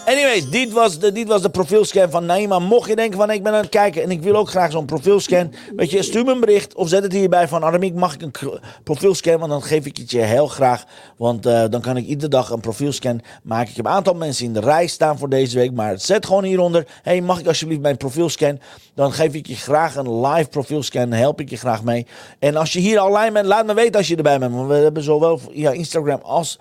Anyways, 0.07 0.49
dit 0.49 0.71
was, 0.73 0.99
de, 0.99 1.11
dit 1.11 1.27
was 1.27 1.41
de 1.41 1.49
profielscan 1.49 2.09
van 2.09 2.25
Naima. 2.25 2.59
Mocht 2.59 2.89
je 2.89 2.95
denken 2.95 3.17
van 3.17 3.31
ik 3.31 3.43
ben 3.43 3.53
aan 3.53 3.61
het 3.61 3.69
kijken 3.69 4.03
en 4.03 4.11
ik 4.11 4.21
wil 4.21 4.35
ook 4.35 4.49
graag 4.49 4.71
zo'n 4.71 4.85
profielscan. 4.85 5.53
Weet 5.75 5.91
je, 5.91 6.03
stuur 6.03 6.23
me 6.23 6.31
een 6.31 6.39
bericht 6.39 6.75
of 6.75 6.89
zet 6.89 7.03
het 7.03 7.13
hierbij 7.13 7.47
van 7.47 7.63
Aramiek 7.63 7.93
mag 7.93 8.13
ik 8.13 8.21
een 8.21 8.59
profielscan. 8.83 9.37
Want 9.39 9.51
dan 9.51 9.61
geef 9.63 9.85
ik 9.85 9.97
het 9.97 10.11
je 10.11 10.19
heel 10.19 10.47
graag. 10.47 10.85
Want 11.17 11.45
uh, 11.45 11.63
dan 11.69 11.81
kan 11.81 11.97
ik 11.97 12.05
iedere 12.05 12.29
dag 12.29 12.49
een 12.49 12.59
profielscan 12.59 13.21
maken. 13.43 13.69
Ik 13.69 13.75
heb 13.75 13.85
een 13.85 13.91
aantal 13.91 14.13
mensen 14.13 14.45
in 14.45 14.53
de 14.53 14.59
rij 14.59 14.87
staan 14.87 15.17
voor 15.17 15.29
deze 15.29 15.57
week. 15.57 15.71
Maar 15.71 15.99
zet 15.99 16.25
gewoon 16.25 16.43
hieronder. 16.43 16.87
Hey, 17.01 17.21
mag 17.21 17.39
ik 17.39 17.47
alsjeblieft 17.47 17.81
mijn 17.81 17.97
profielscan? 17.97 18.59
Dan 18.95 19.11
geef 19.11 19.33
ik 19.33 19.47
je 19.47 19.55
graag 19.55 19.95
een 19.95 20.25
live 20.25 20.49
profielscan. 20.49 21.11
Help 21.11 21.39
ik 21.39 21.49
je 21.49 21.57
graag 21.57 21.83
mee. 21.83 22.07
En 22.39 22.55
als 22.55 22.73
je 22.73 22.79
hier 22.79 23.03
online 23.03 23.31
bent, 23.31 23.45
laat 23.45 23.65
me 23.65 23.73
weten 23.73 23.95
als 23.95 24.07
je 24.07 24.15
erbij 24.15 24.39
bent. 24.39 24.53
Want 24.53 24.67
we 24.67 24.75
hebben 24.75 25.03
zowel 25.03 25.37
via 25.37 25.71
Instagram 25.71 26.19
als 26.21 26.59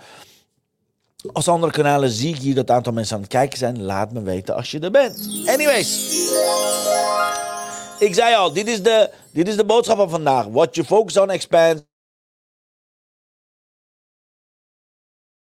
als 1.33 1.49
andere 1.49 1.73
kanalen 1.73 2.11
zie 2.11 2.35
ik 2.35 2.40
hier 2.40 2.54
dat 2.54 2.71
aantal 2.71 2.92
mensen 2.92 3.16
aan 3.16 3.23
het 3.23 3.30
kijken 3.30 3.59
zijn. 3.59 3.83
Laat 3.83 4.12
me 4.12 4.23
weten 4.23 4.54
als 4.54 4.71
je 4.71 4.80
er 4.80 4.90
bent. 4.90 5.28
Anyways. 5.47 6.14
Ik 7.99 8.14
zei 8.14 8.35
al, 8.35 8.52
dit 8.52 8.68
is 8.68 8.83
de, 8.83 9.11
dit 9.33 9.49
is 9.49 9.56
de 9.56 9.64
boodschap 9.64 9.97
van 9.97 10.11
vandaag. 10.11 10.47
What 10.47 10.75
you 10.75 10.87
focus 10.87 11.16
on 11.16 11.30
expands. 11.30 11.83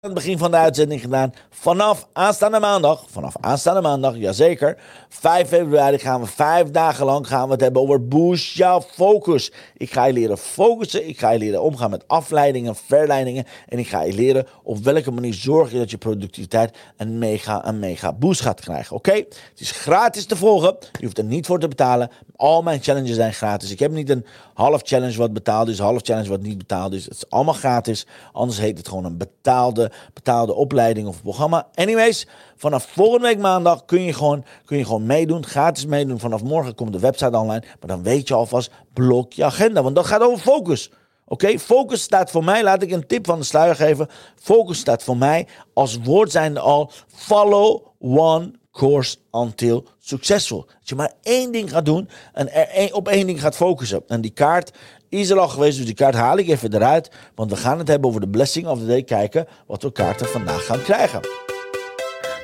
Het 0.02 0.14
begin 0.14 0.38
van 0.38 0.52
de 0.52 0.58
uitzending 0.58 1.02
gedaan. 1.02 1.34
Vanaf 1.50 2.08
aanstaande 2.14 2.60
maandag, 2.60 3.04
vanaf 3.10 3.36
aanstaande 3.40 3.82
maandag, 3.82 4.16
jazeker, 4.18 4.78
5 5.10 5.48
februari 5.48 5.98
gaan 5.98 6.22
we 6.22 6.28
vijf 6.28 6.72
dagen 6.72 7.06
lang 7.06 7.28
gaan 7.28 7.46
we 7.46 7.52
het 7.52 7.62
hebben 7.62 7.82
over 7.82 8.08
boost 8.08 8.54
jouw 8.54 8.82
focus. 8.82 9.52
Ik 9.78 9.94
ga 9.94 10.06
je 10.06 10.14
leren 10.14 10.38
focussen, 10.38 11.08
ik 11.08 11.20
ga 11.20 11.30
je 11.30 11.40
leren 11.40 11.62
omgaan 11.62 11.90
met 11.90 12.08
afleidingen, 12.08 12.76
verleidingen 12.76 13.46
en 13.68 13.80
ik 13.80 13.88
ga 13.88 14.02
je 14.02 14.14
leren 14.14 14.48
op 14.64 14.78
welke 14.78 15.12
manier 15.12 15.34
zorg 15.34 15.72
je 15.72 15.78
dat 15.78 15.92
je 15.92 15.98
productiviteit 15.98 16.78
een 16.98 17.18
mega, 17.18 17.68
een 17.68 17.80
mega 17.80 18.14
boost 18.14 18.42
gaat 18.42 18.60
krijgen. 18.60 18.96
Oké? 18.96 19.14
Het 19.14 19.52
is 19.56 19.72
gratis 19.72 20.26
te 20.26 20.36
volgen, 20.36 20.76
je 20.92 21.04
hoeft 21.06 21.18
er 21.18 21.24
niet 21.24 21.46
voor 21.46 21.60
te 21.60 21.68
betalen. 21.68 22.10
Al 22.36 22.62
mijn 22.62 22.82
challenges 22.82 23.16
zijn 23.16 23.34
gratis. 23.34 23.72
Ik 23.72 23.80
heb 23.80 23.92
niet 23.92 24.10
een 24.10 24.26
half 24.54 24.82
challenge 24.84 25.18
wat 25.18 25.34
betaald 25.34 25.68
is, 25.68 25.80
half 25.80 26.02
challenge 26.02 26.30
wat 26.30 26.42
niet 26.42 26.58
betaald 26.58 26.94
is. 26.94 27.04
Het 27.04 27.14
is 27.14 27.30
allemaal 27.30 27.54
gratis, 27.54 28.06
anders 28.32 28.60
heet 28.60 28.78
het 28.78 28.88
gewoon 28.88 29.06
een 29.06 29.18
betaalde 29.18 29.91
betaalde 30.14 30.54
opleiding 30.54 31.08
of 31.08 31.22
programma. 31.22 31.68
Anyways, 31.74 32.28
vanaf 32.56 32.84
volgende 32.84 33.28
week 33.28 33.40
maandag 33.40 33.86
kun 33.86 34.04
je 34.04 34.14
gewoon, 34.14 34.46
kun 34.66 34.78
je 34.78 34.86
gewoon 34.86 35.06
meedoen, 35.06 35.46
gratis 35.46 35.86
meedoen. 35.86 36.20
Vanaf 36.20 36.44
morgen 36.44 36.76
komt 36.76 36.94
de 36.94 37.00
website 37.00 37.38
online, 37.38 37.64
maar 37.80 37.88
dan 37.88 38.04
weet 38.04 38.28
je 38.28 38.34
alvast, 38.34 38.72
blok 38.94 39.34
je 39.34 39.44
agenda, 39.44 39.84
want 39.84 39.96
dat 39.96 40.06
gaat 40.06 40.22
over 40.22 40.40
focus. 40.40 40.92
Oké, 41.26 41.60
focus 41.60 42.02
staat 42.02 42.32
voor 42.32 42.44
mij, 42.44 42.64
laat 42.64 42.82
ik 42.82 42.92
een 42.92 43.08
tip 43.08 43.26
van 43.26 43.40
de 43.40 43.46
sluier 43.46 43.76
geven. 43.76 44.08
Focus 44.36 44.80
staat 44.80 45.04
voor 45.04 45.18
mij 45.18 45.48
als 45.74 45.98
woord 46.04 46.32
zijnde 46.32 46.60
al, 46.60 46.92
follow 47.08 47.91
one 48.02 48.54
course 48.72 49.18
until 49.32 49.88
successful. 50.00 50.66
Dat 50.66 50.90
je 50.90 50.96
maar 50.96 51.14
één 51.22 51.52
ding 51.52 51.70
gaat 51.70 51.86
doen 51.86 52.10
en 52.34 52.54
er 52.54 52.94
op 52.94 53.08
één 53.08 53.28
ding 53.28 53.42
gaat 53.42 53.56
focussen. 53.56 54.04
En 54.08 54.22
die 54.22 54.32
kaart 54.32 54.72
is 55.10 55.30
er 55.30 55.40
al 55.40 55.48
geweest, 55.48 55.78
dus 55.78 55.86
die 55.86 55.96
kaart 55.96 56.16
haal 56.16 56.38
ik 56.38 56.48
even 56.48 56.74
eruit. 56.74 57.12
Want 57.36 57.52
we 57.52 57.58
gaan 57.58 57.78
het 57.78 57.88
hebben 57.88 58.10
over 58.10 58.22
de 58.22 58.30
blessing 58.30 58.68
of 58.68 58.80
the 58.80 58.86
day. 58.86 59.04
Kijken 59.04 59.48
wat 59.68 59.84
we 59.84 59.92
kaarten 59.92 60.28
vandaag 60.28 60.66
gaan 60.66 60.82
krijgen. 60.82 61.22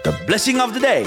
De 0.01 0.23
blessing 0.25 0.61
of 0.61 0.71
the 0.73 0.79
day. 0.79 1.05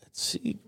Let's 0.00 0.30
see. 0.30 0.61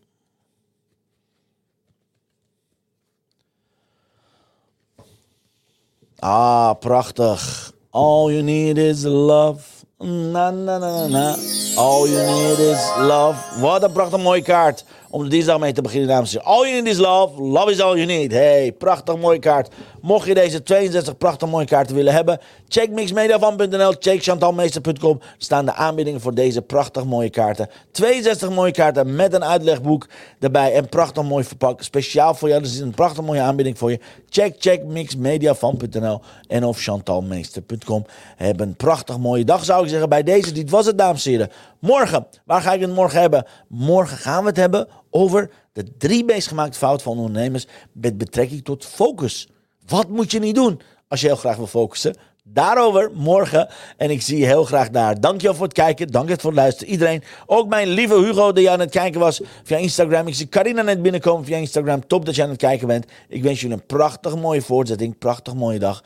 Ah, 6.26 6.72
prachtig. 6.72 7.72
All 7.90 8.32
you 8.32 8.42
need 8.42 8.78
is 8.78 9.04
love. 9.04 9.84
Na, 9.98 10.50
na, 10.50 10.78
na, 10.78 11.06
na. 11.06 11.36
All 11.76 12.08
you 12.08 12.16
need 12.16 12.58
is 12.58 12.80
love. 12.98 13.36
Wat 13.60 13.82
een 13.82 13.92
prachtig 13.92 14.22
mooie 14.22 14.42
kaart. 14.42 14.84
Om 15.14 15.22
de 15.22 15.28
dinsdag 15.28 15.58
mee 15.58 15.72
te 15.72 15.82
beginnen, 15.82 16.08
dames 16.08 16.34
en 16.34 16.40
heren. 16.40 16.56
All 16.56 16.68
you 16.68 16.82
need 16.82 16.92
is 16.92 16.98
love. 16.98 17.42
Love 17.42 17.70
is 17.70 17.80
all 17.80 17.94
you 17.94 18.06
need. 18.06 18.32
Hey, 18.32 18.72
prachtig 18.72 19.16
mooie 19.16 19.38
kaart. 19.38 19.74
Mocht 20.00 20.26
je 20.26 20.34
deze 20.34 20.62
62 20.62 21.16
prachtig 21.16 21.48
mooie 21.48 21.66
kaarten 21.66 21.94
willen 21.94 22.12
hebben, 22.12 22.38
check 22.68 22.90
mixmediavan.nl, 22.90 23.94
check 23.98 24.22
chantalmeester.com. 24.22 25.20
staan 25.38 25.64
de 25.64 25.74
aanbiedingen 25.74 26.20
voor 26.20 26.34
deze 26.34 26.62
prachtig 26.62 27.04
mooie 27.04 27.30
kaarten. 27.30 27.68
62 27.90 28.50
mooie 28.50 28.72
kaarten 28.72 29.14
met 29.14 29.32
een 29.32 29.44
uitlegboek 29.44 30.08
erbij 30.40 30.72
en 30.72 30.88
prachtig 30.88 31.24
mooi 31.24 31.44
verpakt. 31.44 31.84
Speciaal 31.84 32.34
voor 32.34 32.48
jou, 32.48 32.62
dus 32.62 32.72
is 32.72 32.80
een 32.80 32.94
prachtig 32.94 33.24
mooie 33.24 33.40
aanbieding 33.40 33.78
voor 33.78 33.90
je. 33.90 34.00
Check, 34.28 34.54
check 34.58 34.84
mixmediavan.nl 34.84 36.20
en 36.46 36.64
of 36.64 36.80
chantalmeester.com. 36.80 38.04
Heb 38.36 38.60
een 38.60 38.76
prachtig 38.76 39.18
mooie 39.18 39.44
dag, 39.44 39.64
zou 39.64 39.82
ik 39.82 39.88
zeggen. 39.88 40.08
Bij 40.08 40.22
deze, 40.22 40.52
dit 40.52 40.70
was 40.70 40.86
het, 40.86 40.98
dames 40.98 41.24
en 41.24 41.30
heren. 41.30 41.50
Morgen, 41.78 42.26
waar 42.44 42.60
ga 42.60 42.72
ik 42.72 42.80
het 42.80 42.94
morgen 42.94 43.20
hebben? 43.20 43.46
Morgen 43.68 44.16
gaan 44.16 44.42
we 44.42 44.48
het 44.48 44.56
hebben 44.56 44.88
over 45.16 45.50
de 45.72 45.96
drie 45.96 46.24
meest 46.24 46.48
gemaakte 46.48 46.78
fouten 46.78 47.04
van 47.04 47.16
ondernemers 47.16 47.66
met 47.92 48.18
betrekking 48.18 48.64
tot 48.64 48.84
focus. 48.84 49.48
Wat 49.86 50.08
moet 50.08 50.30
je 50.30 50.38
niet 50.38 50.54
doen 50.54 50.80
als 51.08 51.20
je 51.20 51.26
heel 51.26 51.36
graag 51.36 51.56
wil 51.56 51.66
focussen? 51.66 52.16
Daarover 52.48 53.10
morgen. 53.14 53.68
En 53.96 54.10
ik 54.10 54.22
zie 54.22 54.38
je 54.38 54.46
heel 54.46 54.64
graag 54.64 54.90
daar. 54.90 55.20
Dankjewel 55.20 55.54
voor 55.54 55.64
het 55.64 55.74
kijken. 55.74 56.08
Dankjewel 56.08 56.40
voor 56.40 56.50
het 56.50 56.58
luisteren. 56.58 56.92
Iedereen. 56.92 57.22
Ook 57.46 57.68
mijn 57.68 57.88
lieve 57.88 58.14
Hugo 58.14 58.52
die 58.52 58.70
aan 58.70 58.80
het 58.80 58.90
kijken 58.90 59.20
was 59.20 59.40
via 59.62 59.76
Instagram. 59.76 60.26
Ik 60.26 60.34
zie 60.34 60.48
Carina 60.48 60.82
net 60.82 61.02
binnenkomen 61.02 61.44
via 61.44 61.56
Instagram. 61.56 62.06
Top 62.06 62.26
dat 62.26 62.34
je 62.34 62.42
aan 62.42 62.48
het 62.48 62.58
kijken 62.58 62.86
bent. 62.86 63.06
Ik 63.28 63.42
wens 63.42 63.60
jullie 63.60 63.76
een 63.76 63.86
prachtig 63.86 64.36
mooie 64.36 64.62
voortzetting. 64.62 65.18
Prachtig 65.18 65.54
mooie 65.54 65.78
dag. 65.78 66.04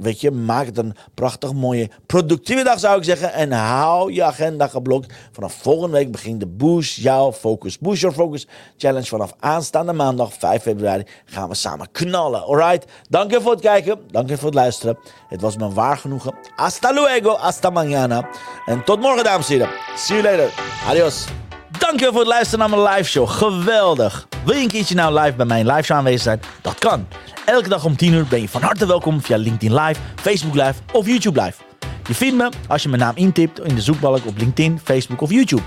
weet 0.00 0.20
je, 0.20 0.30
maak 0.30 0.66
het 0.66 0.78
een 0.78 0.94
prachtig 1.14 1.52
mooie 1.52 1.90
productieve 2.06 2.62
dag 2.62 2.78
zou 2.78 2.98
ik 2.98 3.04
zeggen. 3.04 3.32
En 3.32 3.52
hou 3.52 4.12
je 4.12 4.22
agenda 4.22 4.66
geblokt. 4.66 5.14
Vanaf 5.32 5.52
volgende 5.54 5.96
week 5.96 6.12
begint 6.12 6.40
de 6.40 6.46
Boost 6.46 6.96
Jouw 6.96 7.32
Focus. 7.32 7.78
Boost 7.78 8.00
Your 8.00 8.16
Focus 8.16 8.46
Challenge. 8.76 9.06
Vanaf 9.06 9.32
aanstaande 9.38 9.92
maandag 9.92 10.32
5 10.32 10.62
februari 10.62 11.04
gaan 11.24 11.48
we 11.48 11.54
samen 11.54 11.90
knallen. 11.92 12.42
Alright. 12.42 12.84
Dankjewel 13.08 13.42
voor 13.42 13.52
het 13.52 13.60
kijken. 13.60 13.98
Dankjewel 14.10 14.38
voor 14.38 14.50
het 14.50 14.58
luisteren. 14.58 14.98
Het 15.28 15.44
was 15.46 15.56
me 15.56 15.74
waar 15.74 15.96
genoegen. 15.96 16.34
Hasta 16.56 16.92
luego, 16.92 17.36
hasta 17.36 17.70
mañana. 17.70 18.28
En 18.66 18.84
tot 18.84 19.00
morgen, 19.00 19.24
dames 19.24 19.48
en 19.48 19.58
heren. 19.58 19.74
See 19.96 20.22
you 20.22 20.28
later. 20.28 20.50
Adios. 20.88 21.24
Dankjewel 21.78 22.12
voor 22.12 22.20
het 22.20 22.30
luisteren 22.30 22.58
naar 22.58 22.78
mijn 22.78 22.96
live 22.96 23.10
show. 23.10 23.28
Geweldig. 23.28 24.28
Wil 24.44 24.54
je 24.54 24.62
een 24.62 24.68
keertje 24.68 24.94
nou 24.94 25.20
live 25.20 25.36
bij 25.36 25.46
mijn 25.46 25.66
live 25.66 25.82
show 25.82 25.96
aanwezig 25.96 26.22
zijn? 26.22 26.40
Dat 26.62 26.78
kan. 26.78 27.06
Elke 27.44 27.68
dag 27.68 27.84
om 27.84 27.96
10 27.96 28.12
uur 28.12 28.26
ben 28.26 28.40
je 28.40 28.48
van 28.48 28.62
harte 28.62 28.86
welkom 28.86 29.22
via 29.22 29.36
LinkedIn 29.36 29.74
Live, 29.74 30.00
Facebook 30.16 30.54
Live 30.54 30.74
of 30.92 31.06
YouTube 31.06 31.42
Live. 31.42 31.62
Je 32.06 32.14
vindt 32.14 32.36
me 32.36 32.48
als 32.68 32.82
je 32.82 32.88
mijn 32.88 33.00
naam 33.00 33.16
intipt 33.16 33.60
in 33.60 33.74
de 33.74 33.80
zoekbalk 33.80 34.26
op 34.26 34.36
LinkedIn, 34.36 34.80
Facebook 34.84 35.20
of 35.20 35.30
YouTube. 35.30 35.62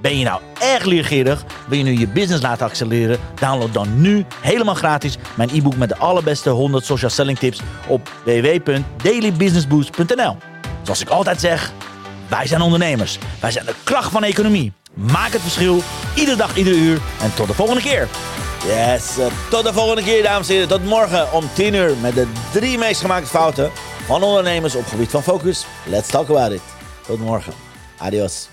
Ben 0.00 0.18
je 0.18 0.24
nou 0.24 0.40
erg 0.60 0.84
leergierig? 0.84 1.44
Wil 1.68 1.78
je 1.78 1.84
nu 1.84 1.98
je 1.98 2.08
business 2.08 2.42
laten 2.42 2.66
accelereren? 2.66 3.18
Download 3.34 3.72
dan 3.72 4.00
nu 4.00 4.24
helemaal 4.40 4.74
gratis 4.74 5.16
mijn 5.34 5.48
e-book 5.52 5.76
met 5.76 5.88
de 5.88 5.96
allerbeste 5.96 6.50
100 6.50 6.84
social 6.84 7.10
selling 7.10 7.38
tips 7.38 7.60
op 7.86 8.10
www.dailybusinessboost.nl. 8.24 10.36
Zoals 10.82 11.00
ik 11.00 11.08
altijd 11.08 11.40
zeg, 11.40 11.72
wij 12.28 12.46
zijn 12.46 12.60
ondernemers. 12.60 13.18
Wij 13.40 13.50
zijn 13.50 13.66
de 13.66 13.74
kracht 13.84 14.10
van 14.10 14.20
de 14.20 14.26
economie. 14.26 14.72
Maak 14.94 15.32
het 15.32 15.40
verschil, 15.40 15.82
iedere 16.14 16.36
dag, 16.36 16.56
iedere 16.56 16.76
uur. 16.76 16.98
En 17.20 17.34
tot 17.34 17.46
de 17.46 17.54
volgende 17.54 17.82
keer. 17.82 18.08
Yes, 18.66 19.18
uh, 19.18 19.26
tot 19.50 19.64
de 19.64 19.72
volgende 19.72 20.02
keer, 20.02 20.22
dames 20.22 20.48
en 20.48 20.54
heren. 20.54 20.68
Tot 20.68 20.84
morgen 20.84 21.32
om 21.32 21.48
10 21.52 21.74
uur 21.74 21.96
met 22.00 22.14
de 22.14 22.26
drie 22.52 22.78
meest 22.78 23.00
gemaakte 23.00 23.28
fouten 23.28 23.70
van 24.06 24.22
ondernemers 24.22 24.74
op 24.74 24.86
gebied 24.86 25.10
van 25.10 25.22
focus. 25.22 25.66
Let's 25.86 26.08
talk 26.08 26.28
about 26.28 26.52
it. 26.52 26.62
Tot 27.06 27.18
morgen. 27.18 27.52
Adios. 27.98 28.48